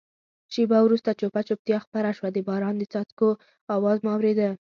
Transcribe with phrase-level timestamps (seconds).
[0.53, 3.29] شېبه وروسته چوپه چوپتیا خپره شوه، د باران د څاڅکو
[3.75, 4.49] آواز مو اورېده.